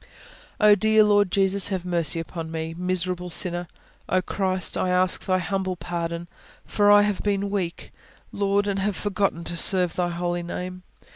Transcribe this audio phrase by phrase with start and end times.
[0.59, 3.67] "Oh, dear Lord Jesus, have mercy upon me, miserable sinner!
[4.09, 6.27] Oh, Christ, I ask Thy humble pardon!
[6.65, 7.91] For I have been weak,
[8.31, 10.81] Lord, and have forgotten to serve Thy Holy Name.